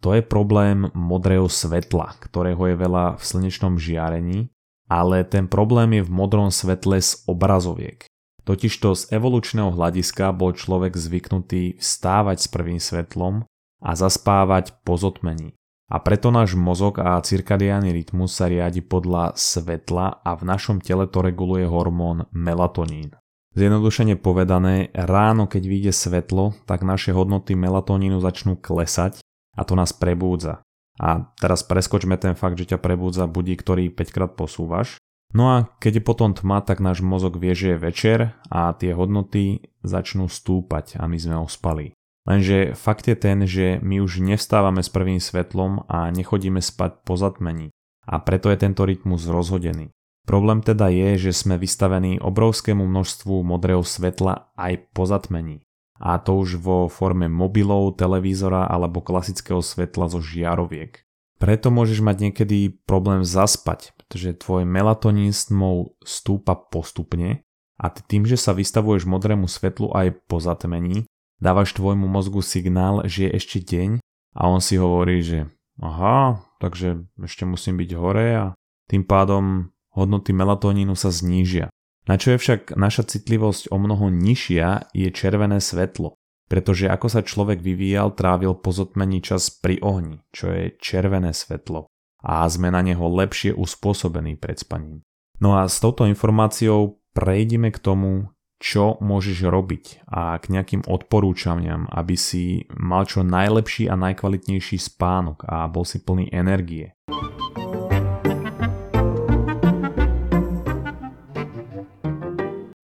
To 0.01 0.17
je 0.17 0.25
problém 0.25 0.89
modrého 0.97 1.47
svetla, 1.47 2.17
ktorého 2.19 2.73
je 2.73 2.77
veľa 2.81 3.21
v 3.21 3.23
slnečnom 3.23 3.77
žiarení, 3.77 4.49
ale 4.89 5.23
ten 5.29 5.47
problém 5.47 6.01
je 6.01 6.03
v 6.09 6.11
modrom 6.11 6.49
svetle 6.49 6.99
z 6.99 7.21
obrazoviek. 7.29 8.09
Totižto 8.45 8.97
z 8.97 9.03
evolučného 9.13 9.71
hľadiska 9.73 10.33
bol 10.33 10.57
človek 10.57 10.97
zvyknutý 10.97 11.77
vstávať 11.77 12.39
s 12.45 12.49
prvým 12.49 12.81
svetlom 12.81 13.45
a 13.81 13.91
zaspávať 13.97 14.77
po 14.85 14.97
zotmení. 14.97 15.57
A 15.91 15.99
preto 15.99 16.31
náš 16.31 16.55
mozog 16.55 17.03
a 17.03 17.19
cirkadiálny 17.19 17.91
rytmus 17.91 18.31
sa 18.39 18.47
riadi 18.47 18.79
podľa 18.79 19.35
svetla 19.35 20.23
a 20.23 20.31
v 20.39 20.43
našom 20.47 20.79
tele 20.79 21.11
to 21.11 21.19
reguluje 21.19 21.67
hormón 21.67 22.31
melatonín. 22.31 23.19
Zjednodušene 23.59 24.15
povedané, 24.15 24.95
ráno 24.95 25.51
keď 25.51 25.63
vyjde 25.67 25.93
svetlo, 25.93 26.55
tak 26.71 26.87
naše 26.87 27.11
hodnoty 27.11 27.59
melatonínu 27.59 28.23
začnú 28.23 28.55
klesať 28.55 29.19
a 29.59 29.67
to 29.67 29.75
nás 29.75 29.91
prebúdza. 29.91 30.63
A 31.03 31.35
teraz 31.43 31.67
preskočme 31.67 32.15
ten 32.15 32.39
fakt, 32.39 32.55
že 32.55 32.71
ťa 32.71 32.79
prebúdza 32.79 33.27
budík, 33.27 33.67
ktorý 33.67 33.91
5 33.91 34.15
krát 34.15 34.33
posúvaš 34.39 35.03
No 35.31 35.55
a 35.55 35.71
keď 35.79 36.03
je 36.03 36.07
potom 36.07 36.35
tma, 36.35 36.59
tak 36.59 36.83
náš 36.83 37.07
mozog 37.07 37.39
vie, 37.39 37.55
že 37.55 37.75
je 37.75 37.83
večer 37.83 38.19
a 38.51 38.75
tie 38.75 38.91
hodnoty 38.91 39.71
začnú 39.87 40.27
stúpať 40.27 40.99
a 40.99 41.07
my 41.07 41.19
sme 41.19 41.39
ospali. 41.39 41.95
Lenže 42.27 42.77
fakt 42.77 43.07
je 43.07 43.17
ten, 43.17 43.47
že 43.47 43.79
my 43.81 44.03
už 44.03 44.21
nevstávame 44.21 44.83
s 44.83 44.91
prvým 44.91 45.23
svetlom 45.23 45.87
a 45.89 46.11
nechodíme 46.11 46.59
spať 46.59 47.07
po 47.07 47.15
zatmení. 47.15 47.71
A 48.11 48.19
preto 48.19 48.51
je 48.51 48.59
tento 48.59 48.83
rytmus 48.83 49.25
rozhodený. 49.31 49.95
Problém 50.27 50.61
teda 50.61 50.93
je, 50.93 51.31
že 51.31 51.33
sme 51.33 51.57
vystavení 51.57 52.21
obrovskému 52.21 52.85
množstvu 52.85 53.41
modrého 53.47 53.83
svetla 53.87 54.53
aj 54.59 54.93
po 54.93 55.07
zatmení. 55.09 55.65
A 56.01 56.17
to 56.21 56.39
už 56.39 56.61
vo 56.61 56.89
forme 56.89 57.29
mobilov, 57.29 57.97
televízora 57.97 58.69
alebo 58.69 59.05
klasického 59.05 59.61
svetla 59.61 60.09
zo 60.09 60.21
žiaroviek. 60.21 61.03
Preto 61.41 61.73
môžeš 61.73 62.05
mať 62.05 62.17
niekedy 62.29 62.85
problém 62.85 63.25
zaspať, 63.25 63.97
pretože 64.11 64.43
tvoj 64.43 64.67
melatonín 64.67 65.31
snmov 65.31 65.95
stúpa 66.03 66.59
postupne 66.59 67.47
a 67.79 67.87
ty 67.95 68.03
tým, 68.03 68.27
že 68.27 68.35
sa 68.35 68.51
vystavuješ 68.51 69.07
modrému 69.07 69.47
svetlu 69.47 69.95
aj 69.95 70.27
po 70.27 70.43
zatmení, 70.43 71.07
dávaš 71.39 71.79
tvojmu 71.79 72.11
mozgu 72.11 72.43
signál, 72.43 73.07
že 73.07 73.31
je 73.31 73.39
ešte 73.39 73.63
deň 73.63 74.03
a 74.35 74.51
on 74.51 74.59
si 74.59 74.83
hovorí, 74.83 75.23
že 75.23 75.47
aha, 75.79 76.43
takže 76.59 77.07
ešte 77.23 77.47
musím 77.47 77.79
byť 77.79 77.91
hore 77.95 78.27
a 78.35 78.47
tým 78.91 79.07
pádom 79.07 79.71
hodnoty 79.95 80.35
melatonínu 80.35 80.99
sa 80.99 81.15
znížia. 81.15 81.71
Na 82.11 82.19
čo 82.19 82.35
je 82.35 82.43
však 82.43 82.75
naša 82.75 83.07
citlivosť 83.07 83.71
o 83.71 83.79
mnoho 83.79 84.11
nižšia 84.11 84.91
je 84.91 85.07
červené 85.15 85.63
svetlo 85.63 86.19
pretože 86.51 86.91
ako 86.91 87.07
sa 87.07 87.23
človek 87.23 87.63
vyvíjal, 87.63 88.11
trávil 88.11 88.59
po 88.59 88.75
zotmení 88.75 89.23
čas 89.23 89.55
pri 89.55 89.79
ohni, 89.87 90.19
čo 90.35 90.51
je 90.51 90.75
červené 90.83 91.31
svetlo 91.31 91.87
a 92.21 92.45
sme 92.49 92.69
na 92.69 92.85
neho 92.85 93.05
lepšie 93.09 93.57
uspôsobení 93.57 94.37
pred 94.37 94.61
spaním. 94.61 95.05
No 95.41 95.57
a 95.57 95.65
s 95.65 95.81
touto 95.81 96.05
informáciou 96.05 97.01
prejdime 97.17 97.73
k 97.73 97.81
tomu, 97.81 98.29
čo 98.61 99.01
môžeš 99.01 99.49
robiť 99.49 100.05
a 100.05 100.37
k 100.37 100.53
nejakým 100.53 100.85
odporúčaniam, 100.85 101.89
aby 101.89 102.13
si 102.13 102.69
mal 102.77 103.09
čo 103.09 103.25
najlepší 103.25 103.89
a 103.89 103.97
najkvalitnejší 103.97 104.77
spánok 104.77 105.49
a 105.49 105.65
bol 105.65 105.89
si 105.89 106.05
plný 106.05 106.29
energie. 106.29 106.93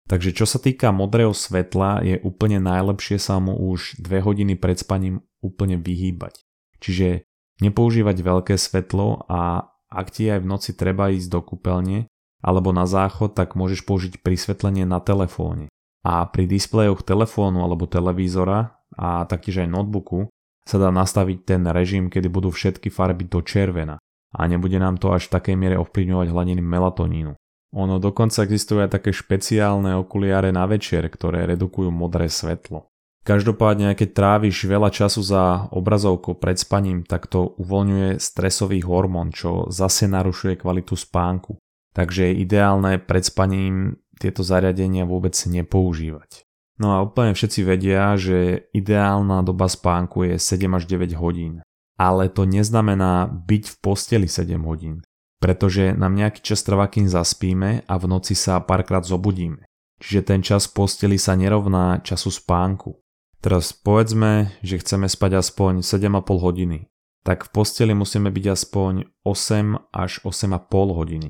Takže 0.05 0.31
čo 0.31 0.47
sa 0.47 0.63
týka 0.63 0.95
modrého 0.95 1.35
svetla, 1.35 1.99
je 1.99 2.23
úplne 2.23 2.63
najlepšie 2.63 3.19
sa 3.19 3.35
mu 3.43 3.51
už 3.51 3.99
2 3.99 4.23
hodiny 4.23 4.55
pred 4.55 4.79
spaním 4.79 5.27
úplne 5.43 5.75
vyhýbať. 5.75 6.39
Čiže 6.79 7.27
nepoužívať 7.63 8.17
veľké 8.19 8.55
svetlo 8.59 9.27
a 9.29 9.71
ak 9.91 10.07
ti 10.11 10.27
aj 10.27 10.43
v 10.43 10.49
noci 10.49 10.71
treba 10.75 11.13
ísť 11.13 11.29
do 11.31 11.39
kúpeľne 11.39 12.09
alebo 12.45 12.69
na 12.75 12.85
záchod, 12.85 13.33
tak 13.33 13.57
môžeš 13.57 13.87
použiť 13.87 14.21
prisvetlenie 14.21 14.85
na 14.85 15.01
telefóne. 15.01 15.71
A 16.05 16.27
pri 16.29 16.45
displejoch 16.45 17.01
telefónu 17.01 17.65
alebo 17.65 17.89
televízora 17.89 18.77
a 18.93 19.25
taktiež 19.25 19.65
aj 19.65 19.69
notebooku 19.71 20.29
sa 20.65 20.77
dá 20.77 20.93
nastaviť 20.93 21.37
ten 21.45 21.65
režim, 21.65 22.13
kedy 22.13 22.29
budú 22.29 22.53
všetky 22.53 22.93
farby 22.93 23.25
do 23.25 23.41
červena 23.41 23.97
a 24.35 24.41
nebude 24.45 24.77
nám 24.77 24.99
to 24.99 25.15
až 25.15 25.31
v 25.31 25.33
takej 25.39 25.55
miere 25.55 25.79
ovplyvňovať 25.79 26.27
hladiny 26.29 26.61
melatonínu. 26.61 27.33
Ono 27.75 27.95
dokonca 27.99 28.43
existujú 28.43 28.83
aj 28.83 28.99
také 28.99 29.11
špeciálne 29.11 29.95
okuliare 29.99 30.51
na 30.51 30.63
večer, 30.67 31.07
ktoré 31.07 31.43
redukujú 31.49 31.91
modré 31.91 32.31
svetlo. 32.31 32.87
Každopádne, 33.25 33.97
keď 33.97 34.09
tráviš 34.13 34.69
veľa 34.69 34.93
času 34.93 35.25
za 35.25 35.65
obrazovkou 35.73 36.37
pred 36.37 36.61
spaním, 36.61 37.01
tak 37.01 37.25
to 37.25 37.57
uvoľňuje 37.57 38.21
stresový 38.21 38.85
hormón, 38.85 39.33
čo 39.33 39.65
zase 39.73 40.05
narušuje 40.05 40.61
kvalitu 40.61 40.93
spánku. 40.93 41.57
Takže 41.97 42.29
je 42.29 42.45
ideálne 42.45 43.01
pred 43.01 43.25
spaním 43.25 43.97
tieto 44.21 44.45
zariadenia 44.45 45.09
vôbec 45.09 45.33
nepoužívať. 45.33 46.45
No 46.77 46.93
a 46.93 47.01
úplne 47.01 47.33
všetci 47.33 47.65
vedia, 47.65 48.13
že 48.13 48.69
ideálna 48.77 49.41
doba 49.41 49.65
spánku 49.73 50.29
je 50.29 50.35
7 50.37 50.69
až 50.77 50.85
9 50.85 51.17
hodín. 51.17 51.65
Ale 51.97 52.29
to 52.29 52.45
neznamená 52.45 53.25
byť 53.25 53.63
v 53.73 53.75
posteli 53.81 54.27
7 54.29 54.59
hodín 54.61 55.01
pretože 55.45 55.93
nám 55.93 56.17
nejaký 56.17 56.41
čas 56.41 56.65
trvá, 56.65 56.89
kým 56.89 57.05
zaspíme 57.05 57.85
a 57.85 57.93
v 58.01 58.05
noci 58.09 58.33
sa 58.33 58.57
párkrát 58.65 59.05
zobudíme. 59.05 59.61
Čiže 60.01 60.21
ten 60.25 60.41
čas 60.41 60.65
v 60.65 60.81
posteli 60.81 61.21
sa 61.21 61.37
nerovná 61.37 62.01
času 62.01 62.33
spánku. 62.33 62.97
Teraz 63.45 63.77
povedzme, 63.77 64.57
že 64.65 64.81
chceme 64.81 65.05
spať 65.05 65.37
aspoň 65.37 65.85
7,5 65.85 66.17
hodiny. 66.41 66.89
Tak 67.21 67.45
v 67.45 67.49
posteli 67.53 67.93
musíme 67.93 68.33
byť 68.33 68.45
aspoň 68.57 69.05
8 69.21 69.93
až 69.93 70.17
8,5 70.25 70.65
hodiny. 70.97 71.29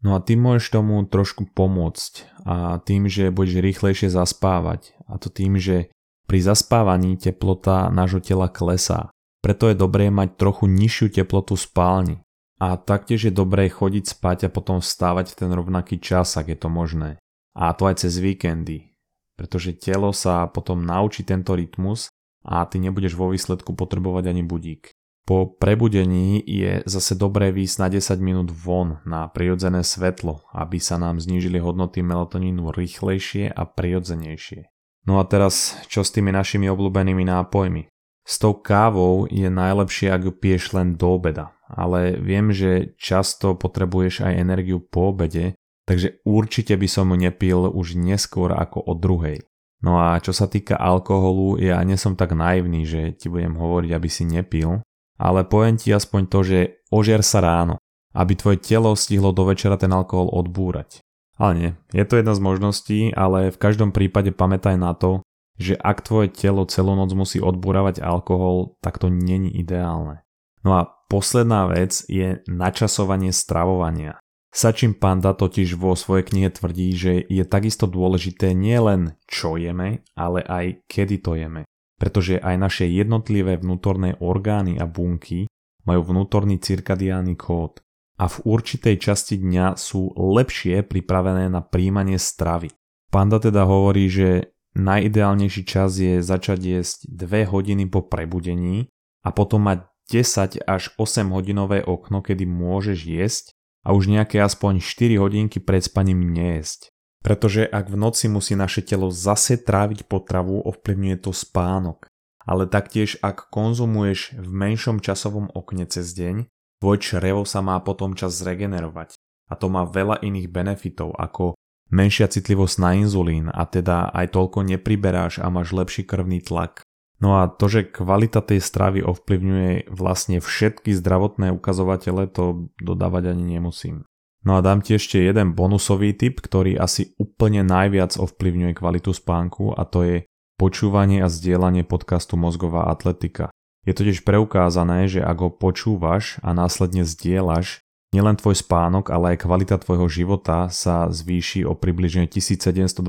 No 0.00 0.16
a 0.16 0.24
ty 0.24 0.32
môžeš 0.32 0.72
tomu 0.72 1.04
trošku 1.04 1.52
pomôcť 1.52 2.40
a 2.48 2.80
tým, 2.80 3.04
že 3.04 3.28
budeš 3.28 3.60
rýchlejšie 3.60 4.08
zaspávať 4.08 4.96
a 5.04 5.20
to 5.20 5.28
tým, 5.28 5.60
že 5.60 5.92
pri 6.24 6.40
zaspávaní 6.40 7.20
teplota 7.20 7.92
nášho 7.92 8.24
tela 8.24 8.48
klesá. 8.48 9.12
Preto 9.44 9.68
je 9.68 9.76
dobré 9.76 10.08
mať 10.08 10.40
trochu 10.40 10.64
nižšiu 10.72 11.20
teplotu 11.20 11.52
spálni. 11.60 12.24
A 12.56 12.80
taktiež 12.80 13.28
je 13.28 13.32
dobré 13.36 13.68
chodiť 13.68 14.08
spať 14.08 14.48
a 14.48 14.52
potom 14.52 14.80
vstávať 14.80 15.36
v 15.36 15.38
ten 15.44 15.50
rovnaký 15.52 16.00
čas, 16.00 16.32
ak 16.40 16.48
je 16.48 16.56
to 16.56 16.72
možné. 16.72 17.20
A 17.52 17.76
to 17.76 17.84
aj 17.84 18.08
cez 18.08 18.16
víkendy. 18.24 18.95
Pretože 19.36 19.76
telo 19.76 20.10
sa 20.16 20.48
potom 20.48 20.80
naučí 20.82 21.22
tento 21.22 21.52
rytmus 21.52 22.08
a 22.40 22.64
ty 22.64 22.80
nebudeš 22.80 23.14
vo 23.14 23.30
výsledku 23.30 23.76
potrebovať 23.76 24.32
ani 24.32 24.42
budík. 24.42 24.96
Po 25.26 25.50
prebudení 25.50 26.38
je 26.46 26.86
zase 26.86 27.18
dobré 27.18 27.50
výjsť 27.50 27.76
na 27.82 27.88
10 27.90 28.22
minút 28.22 28.48
von 28.54 29.02
na 29.02 29.26
prirodzené 29.26 29.82
svetlo, 29.82 30.46
aby 30.54 30.78
sa 30.78 31.02
nám 31.02 31.18
znížili 31.18 31.58
hodnoty 31.58 31.98
melatonínu 31.98 32.70
rýchlejšie 32.70 33.50
a 33.50 33.66
prirodzenejšie. 33.66 34.70
No 35.10 35.18
a 35.18 35.26
teraz 35.26 35.82
čo 35.90 36.06
s 36.06 36.14
tými 36.14 36.30
našimi 36.30 36.70
obľúbenými 36.70 37.26
nápojmi? 37.26 37.90
S 38.22 38.38
tou 38.38 38.54
kávou 38.54 39.26
je 39.26 39.50
najlepšie, 39.50 40.14
ak 40.14 40.30
ju 40.30 40.32
piješ 40.34 40.74
len 40.78 40.94
do 40.94 41.18
obeda, 41.18 41.54
ale 41.66 42.18
viem, 42.22 42.54
že 42.54 42.94
často 42.94 43.58
potrebuješ 43.58 44.22
aj 44.22 44.38
energiu 44.38 44.78
po 44.78 45.10
obede, 45.10 45.58
takže 45.86 46.20
určite 46.26 46.74
by 46.74 46.88
som 46.90 47.14
nepil 47.14 47.70
už 47.70 47.94
neskôr 47.96 48.52
ako 48.52 48.82
o 48.84 48.92
druhej. 48.98 49.46
No 49.80 50.02
a 50.02 50.18
čo 50.18 50.34
sa 50.34 50.50
týka 50.50 50.74
alkoholu, 50.74 51.62
ja 51.62 51.78
nesom 51.86 52.18
tak 52.18 52.34
naivný, 52.34 52.82
že 52.82 53.14
ti 53.14 53.30
budem 53.30 53.54
hovoriť, 53.54 53.90
aby 53.94 54.08
si 54.10 54.26
nepil, 54.26 54.82
ale 55.16 55.46
poviem 55.46 55.78
ti 55.78 55.94
aspoň 55.94 56.22
to, 56.28 56.38
že 56.42 56.58
ožier 56.90 57.22
sa 57.22 57.40
ráno, 57.40 57.78
aby 58.16 58.34
tvoje 58.34 58.58
telo 58.60 58.92
stihlo 58.98 59.30
do 59.30 59.46
večera 59.46 59.78
ten 59.78 59.92
alkohol 59.92 60.32
odbúrať. 60.32 61.00
Ale 61.36 61.52
nie, 61.52 61.70
je 61.92 62.04
to 62.08 62.16
jedna 62.16 62.32
z 62.32 62.40
možností, 62.40 63.00
ale 63.12 63.52
v 63.52 63.60
každom 63.60 63.92
prípade 63.92 64.32
pamätaj 64.32 64.80
na 64.80 64.96
to, 64.96 65.20
že 65.60 65.76
ak 65.76 66.04
tvoje 66.04 66.32
telo 66.32 66.64
celú 66.68 66.96
noc 66.96 67.12
musí 67.12 67.40
odbúravať 67.40 68.00
alkohol, 68.00 68.76
tak 68.80 68.96
to 68.96 69.12
není 69.12 69.52
ideálne. 69.52 70.24
No 70.64 70.80
a 70.80 70.88
posledná 71.12 71.68
vec 71.68 72.04
je 72.08 72.40
načasovanie 72.48 73.32
stravovania. 73.32 74.20
Sačím 74.56 74.96
Panda 74.96 75.36
totiž 75.36 75.76
vo 75.76 75.92
svojej 75.92 76.32
knihe 76.32 76.48
tvrdí, 76.48 76.96
že 76.96 77.20
je 77.28 77.44
takisto 77.44 77.84
dôležité 77.84 78.56
nielen 78.56 79.12
čo 79.28 79.60
jeme, 79.60 80.00
ale 80.16 80.40
aj 80.40 80.80
kedy 80.88 81.20
to 81.20 81.36
jeme 81.36 81.68
pretože 81.96 82.40
aj 82.40 82.56
naše 82.60 82.84
jednotlivé 82.86 83.56
vnútorné 83.56 84.20
orgány 84.20 84.76
a 84.76 84.84
bunky 84.84 85.48
majú 85.88 86.12
vnútorný 86.12 86.60
cirkadiálny 86.60 87.34
kód 87.40 87.80
a 88.20 88.28
v 88.28 88.36
určitej 88.44 88.96
časti 89.00 89.40
dňa 89.40 89.76
sú 89.76 90.12
lepšie 90.16 90.84
pripravené 90.84 91.52
na 91.52 91.60
príjmanie 91.60 92.20
stravy. 92.20 92.72
Panda 93.12 93.40
teda 93.40 93.64
hovorí, 93.64 94.08
že 94.08 94.56
najideálnejší 94.76 95.62
čas 95.64 95.96
je 95.96 96.20
začať 96.20 96.58
jesť 96.80 96.98
2 97.08 97.48
hodiny 97.48 97.88
po 97.88 98.04
prebudení 98.04 98.92
a 99.24 99.32
potom 99.32 99.64
mať 99.68 99.88
10 100.12 100.68
až 100.68 100.92
8 101.00 101.32
hodinové 101.32 101.80
okno, 101.80 102.20
kedy 102.20 102.44
môžeš 102.44 102.98
jesť 103.08 103.44
a 103.86 103.94
už 103.94 104.10
nejaké 104.10 104.42
aspoň 104.42 104.82
4 104.82 105.22
hodinky 105.22 105.62
pred 105.62 105.86
spaním 105.86 106.26
nejesť. 106.34 106.90
Pretože 107.22 107.62
ak 107.62 107.86
v 107.86 107.96
noci 107.98 108.26
musí 108.26 108.58
naše 108.58 108.82
telo 108.82 109.14
zase 109.14 109.62
tráviť 109.62 110.10
potravu, 110.10 110.58
ovplyvňuje 110.66 111.16
to 111.22 111.30
spánok. 111.30 112.10
Ale 112.42 112.66
taktiež 112.66 113.18
ak 113.22 113.50
konzumuješ 113.50 114.38
v 114.38 114.50
menšom 114.50 115.02
časovom 115.02 115.50
okne 115.54 115.86
cez 115.86 116.14
deň, 116.14 116.46
tvoj 116.82 116.98
črevo 117.02 117.42
sa 117.42 117.62
má 117.62 117.78
potom 117.82 118.14
čas 118.14 118.34
zregenerovať. 118.38 119.18
A 119.50 119.54
to 119.54 119.70
má 119.70 119.86
veľa 119.86 120.22
iných 120.22 120.50
benefitov 120.50 121.14
ako 121.18 121.54
menšia 121.90 122.30
citlivosť 122.30 122.76
na 122.82 122.90
inzulín 122.98 123.46
a 123.50 123.62
teda 123.66 124.10
aj 124.10 124.34
toľko 124.34 124.66
nepriberáš 124.66 125.42
a 125.42 125.50
máš 125.50 125.74
lepší 125.74 126.02
krvný 126.06 126.42
tlak. 126.42 126.85
No 127.16 127.40
a 127.40 127.48
to, 127.48 127.66
že 127.72 127.88
kvalita 127.88 128.44
tej 128.44 128.60
stravy 128.60 129.00
ovplyvňuje 129.00 129.88
vlastne 129.88 130.36
všetky 130.44 130.92
zdravotné 130.92 131.48
ukazovatele, 131.56 132.28
to 132.28 132.68
dodávať 132.76 133.32
ani 133.32 133.56
nemusím. 133.56 134.04
No 134.46 134.54
a 134.54 134.62
dám 134.62 134.84
ti 134.84 134.94
ešte 134.94 135.18
jeden 135.18 135.56
bonusový 135.56 136.14
tip, 136.14 136.38
ktorý 136.38 136.78
asi 136.78 137.16
úplne 137.18 137.66
najviac 137.66 138.14
ovplyvňuje 138.14 138.78
kvalitu 138.78 139.10
spánku 139.10 139.74
a 139.74 139.82
to 139.88 140.06
je 140.06 140.16
počúvanie 140.60 141.24
a 141.24 141.32
zdieľanie 141.32 141.82
podcastu 141.82 142.38
Mozgová 142.38 142.86
atletika. 142.92 143.50
Je 143.82 143.94
totiž 143.96 144.22
preukázané, 144.22 145.10
že 145.10 145.18
ak 145.22 145.38
ho 145.40 145.50
počúvaš 145.50 146.38
a 146.46 146.54
následne 146.54 147.02
zdieľaš, 147.02 147.82
nielen 148.14 148.38
tvoj 148.38 148.58
spánok, 148.58 149.10
ale 149.10 149.34
aj 149.34 149.46
kvalita 149.46 149.76
tvojho 149.82 150.06
života 150.06 150.70
sa 150.70 151.10
zvýši 151.10 151.66
o 151.66 151.74
približne 151.74 152.30
1728%. 152.30 153.02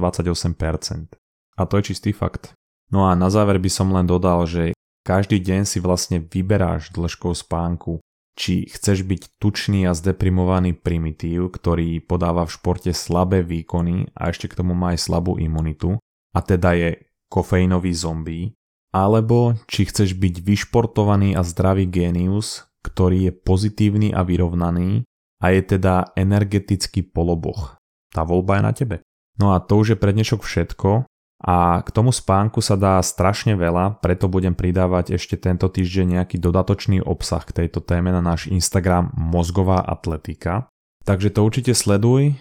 A 1.58 1.62
to 1.65 1.74
je 1.82 1.84
čistý 1.93 2.13
fakt. 2.13 2.58
No 2.91 3.08
a 3.08 3.15
na 3.15 3.28
záver 3.28 3.60
by 3.60 3.69
som 3.71 3.91
len 3.91 4.08
dodal, 4.08 4.47
že 4.47 4.71
každý 5.04 5.39
deň 5.39 5.67
si 5.67 5.80
vlastne 5.84 6.23
vyberáš 6.23 6.91
dĺžkou 6.95 7.36
spánku 7.36 8.00
či 8.38 8.69
chceš 8.69 9.02
byť 9.02 9.41
tučný 9.41 9.89
a 9.89 9.97
zdeprimovaný 9.97 10.78
primitív, 10.78 11.50
ktorý 11.50 11.97
podáva 12.06 12.45
v 12.45 12.54
športe 12.54 12.93
slabé 12.93 13.41
výkony 13.41 14.13
a 14.13 14.30
ešte 14.30 14.45
k 14.45 14.62
tomu 14.62 14.78
má 14.78 14.93
aj 14.93 15.10
slabú 15.10 15.41
imunitu, 15.41 15.97
a 16.38 16.39
teda 16.45 16.78
je 16.78 16.89
kofeínový 17.34 17.91
zombie, 17.97 18.54
alebo 18.93 19.58
či 19.65 19.89
chceš 19.89 20.13
byť 20.13 20.45
vyšportovaný 20.45 21.34
a 21.34 21.41
zdravý 21.41 21.89
génius, 21.89 22.69
ktorý 22.86 23.28
je 23.28 23.34
pozitívny 23.34 24.13
a 24.13 24.21
vyrovnaný 24.21 25.02
a 25.41 25.45
je 25.52 25.62
teda 25.65 26.13
energetický 26.13 27.10
poloboch. 27.10 27.82
Tá 28.13 28.21
voľba 28.21 28.62
je 28.62 28.63
na 28.63 28.73
tebe. 28.73 28.95
No 29.41 29.58
a 29.58 29.60
to 29.60 29.82
už 29.82 29.97
je 29.97 29.97
pre 30.00 30.13
dnešok 30.13 30.45
všetko. 30.45 31.10
A 31.38 31.86
k 31.86 31.89
tomu 31.93 32.10
spánku 32.10 32.65
sa 32.65 32.73
dá 32.73 32.97
strašne 33.06 33.54
veľa, 33.54 34.02
preto 34.02 34.26
budem 34.26 34.58
pridávať 34.58 35.21
ešte 35.21 35.38
tento 35.38 35.69
týždeň 35.69 36.17
nejaký 36.17 36.41
dodatočný 36.41 37.06
obsah 37.06 37.45
k 37.45 37.63
tejto 37.63 37.86
téme 37.86 38.10
na 38.10 38.26
náš 38.26 38.50
Instagram 38.50 39.13
Mozgová 39.13 39.86
atletika. 39.86 40.73
Takže 41.06 41.30
to 41.30 41.45
určite 41.45 41.73
sleduj 41.78 42.34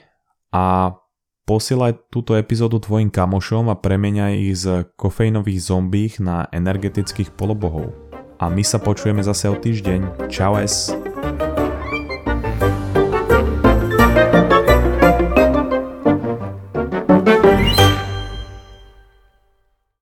a 0.48 0.96
posielaj 1.44 2.09
túto 2.09 2.35
epizódu 2.35 2.80
tvojim 2.80 3.12
kamošom 3.12 3.68
a 3.68 3.76
premeniaj 3.76 4.32
ich 4.35 4.56
z 4.64 4.88
kofeínových 4.96 5.61
zombích 5.61 6.12
na 6.18 6.48
energetických 6.50 7.37
polobohov. 7.37 7.92
A 8.40 8.48
my 8.48 8.64
sa 8.64 8.80
počujeme 8.80 9.20
zase 9.20 9.48
o 9.48 9.56
týždeň. 9.56 10.28
Čau 10.32 10.56
es! 10.61 10.92